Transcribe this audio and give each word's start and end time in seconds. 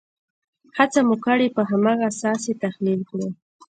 هڅه 0.77 0.99
مو 1.07 1.15
کړې 1.25 1.47
په 1.55 1.61
هماغه 1.69 2.03
اساس 2.11 2.41
یې 2.49 2.55
تحلیل 2.63 3.01
کړو. 3.09 3.27